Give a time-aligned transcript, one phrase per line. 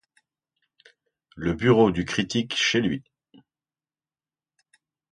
[1.35, 3.03] Le bureau du critique, chez lui.